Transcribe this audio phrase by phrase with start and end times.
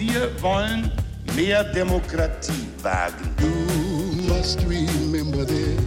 [0.00, 0.90] Wir wollen
[1.36, 3.34] mehr Demokratie wagen.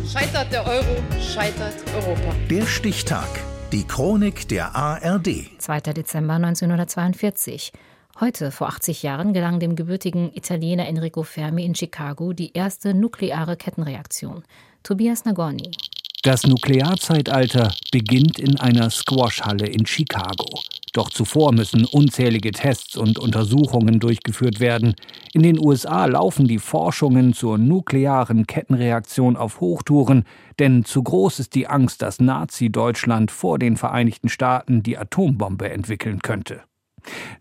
[0.08, 2.36] Scheitert der Euro, scheitert Europa.
[2.48, 3.28] Der Stichtag.
[3.72, 5.48] Die Chronik der ARD.
[5.58, 5.80] 2.
[5.94, 7.72] Dezember 1942.
[8.20, 13.58] Heute, vor 80 Jahren, gelang dem gebürtigen Italiener Enrico Fermi in Chicago die erste nukleare
[13.58, 14.44] Kettenreaktion.
[14.84, 15.72] Tobias Nagorny.
[16.22, 20.62] Das Nuklearzeitalter beginnt in einer Squashhalle in Chicago.
[20.94, 24.94] Doch zuvor müssen unzählige Tests und Untersuchungen durchgeführt werden.
[25.34, 30.24] In den USA laufen die Forschungen zur nuklearen Kettenreaktion auf Hochtouren,
[30.60, 36.20] denn zu groß ist die Angst, dass Nazi-Deutschland vor den Vereinigten Staaten die Atombombe entwickeln
[36.22, 36.62] könnte.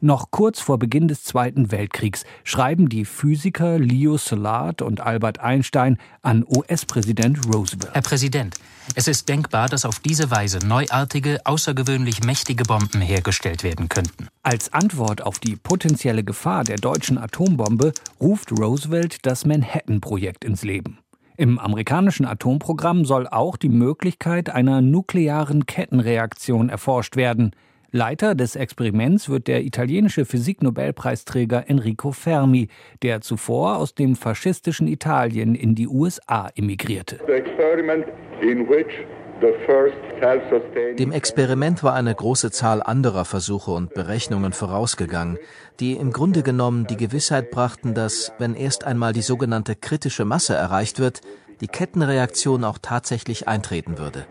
[0.00, 5.98] Noch kurz vor Beginn des Zweiten Weltkriegs schreiben die Physiker Leo Szilard und Albert Einstein
[6.22, 7.90] an US-Präsident Roosevelt.
[7.92, 8.56] Herr Präsident,
[8.94, 14.28] es ist denkbar, dass auf diese Weise neuartige, außergewöhnlich mächtige Bomben hergestellt werden könnten.
[14.42, 20.98] Als Antwort auf die potenzielle Gefahr der deutschen Atombombe ruft Roosevelt das Manhattan-Projekt ins Leben.
[21.36, 27.52] Im amerikanischen Atomprogramm soll auch die Möglichkeit einer nuklearen Kettenreaktion erforscht werden–
[27.94, 32.68] Leiter des Experiments wird der italienische Physiknobelpreisträger Enrico Fermi,
[33.02, 37.20] der zuvor aus dem faschistischen Italien in die USA emigrierte.
[40.98, 45.36] Dem Experiment war eine große Zahl anderer Versuche und Berechnungen vorausgegangen,
[45.78, 50.54] die im Grunde genommen die Gewissheit brachten, dass, wenn erst einmal die sogenannte kritische Masse
[50.54, 51.20] erreicht wird,
[51.60, 54.24] die Kettenreaktion auch tatsächlich eintreten würde.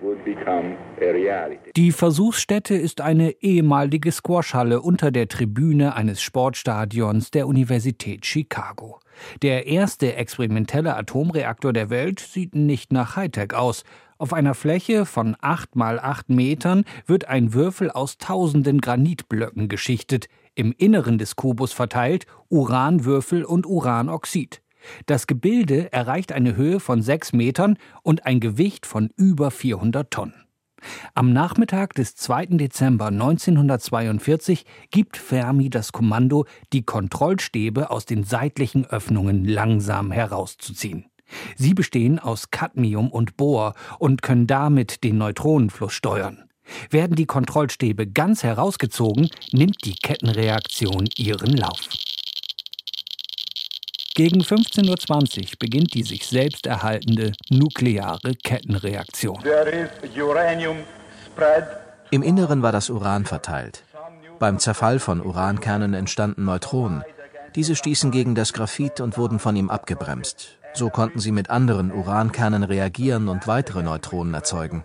[1.76, 9.00] Die Versuchsstätte ist eine ehemalige Squashhalle unter der Tribüne eines Sportstadions der Universität Chicago.
[9.42, 13.84] Der erste experimentelle Atomreaktor der Welt sieht nicht nach Hightech aus.
[14.18, 20.28] Auf einer Fläche von acht mal acht Metern wird ein Würfel aus tausenden Granitblöcken geschichtet,
[20.54, 24.61] im Inneren des Kubus verteilt Uranwürfel und Uranoxid.
[25.06, 30.46] Das Gebilde erreicht eine Höhe von sechs Metern und ein Gewicht von über 400 Tonnen.
[31.14, 32.48] Am Nachmittag des 2.
[32.58, 41.06] Dezember 1942 gibt Fermi das Kommando, die Kontrollstäbe aus den seitlichen Öffnungen langsam herauszuziehen.
[41.56, 46.50] Sie bestehen aus Cadmium und Bohr und können damit den Neutronenfluss steuern.
[46.90, 51.90] Werden die Kontrollstäbe ganz herausgezogen, nimmt die Kettenreaktion ihren Lauf.
[54.22, 59.40] Gegen 15.20 Uhr beginnt die sich selbst erhaltende nukleare Kettenreaktion.
[62.12, 63.84] Im Inneren war das Uran verteilt.
[64.38, 67.02] Beim Zerfall von Urankernen entstanden Neutronen.
[67.56, 70.50] Diese stießen gegen das Graphit und wurden von ihm abgebremst.
[70.76, 74.84] So konnten sie mit anderen Urankernen reagieren und weitere Neutronen erzeugen.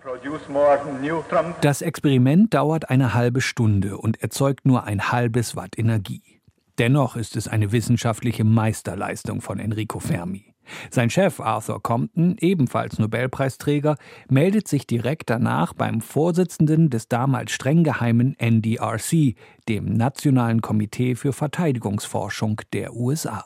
[1.61, 6.36] Das Experiment dauert eine halbe Stunde und erzeugt nur ein halbes Watt Energie.
[6.77, 10.46] Dennoch ist es eine wissenschaftliche Meisterleistung von Enrico Fermi.
[10.89, 13.95] Sein Chef Arthur Compton, ebenfalls Nobelpreisträger,
[14.29, 19.35] meldet sich direkt danach beim Vorsitzenden des damals streng geheimen NDRC,
[19.67, 23.43] dem Nationalen Komitee für Verteidigungsforschung der USA.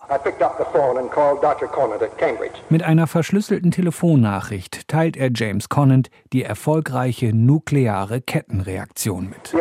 [2.69, 9.53] Mit einer verschlüsselten Telefonnachricht teilt er James Conant die erfolgreiche nukleare Kettenreaktion mit.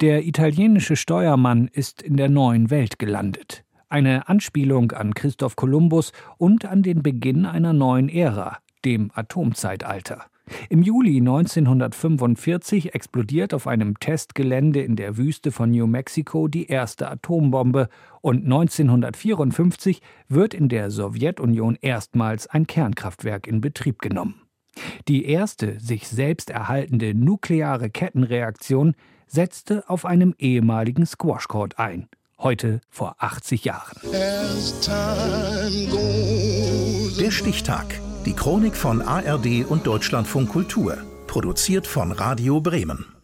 [0.00, 6.64] Der italienische Steuermann ist in der neuen Welt gelandet eine Anspielung an Christoph Kolumbus und
[6.64, 10.26] an den Beginn einer neuen Ära, dem Atomzeitalter.
[10.68, 17.10] Im Juli 1945 explodiert auf einem Testgelände in der Wüste von New Mexico die erste
[17.10, 17.88] Atombombe
[18.20, 24.42] und 1954 wird in der Sowjetunion erstmals ein Kernkraftwerk in Betrieb genommen.
[25.08, 28.94] Die erste sich selbst erhaltende nukleare Kettenreaktion
[29.26, 34.00] setzte auf einem ehemaligen Squashcourt ein heute vor 80 Jahren.
[37.20, 38.00] Der Stichtag.
[38.24, 40.98] Die Chronik von ARD und Deutschlandfunk Kultur.
[41.26, 43.17] Produziert von Radio Bremen.